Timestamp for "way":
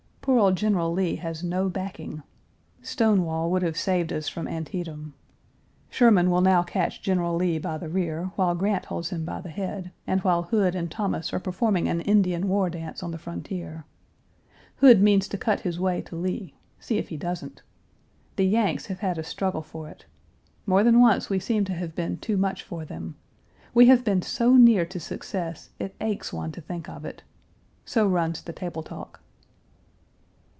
15.79-16.01